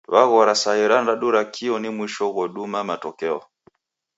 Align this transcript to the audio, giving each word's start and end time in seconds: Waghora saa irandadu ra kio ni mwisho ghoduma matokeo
Waghora 0.13 0.53
saa 0.61 0.77
irandadu 0.85 1.27
ra 1.33 1.43
kio 1.53 1.75
ni 1.79 1.89
mwisho 1.95 2.25
ghoduma 2.35 2.79
matokeo 2.87 3.39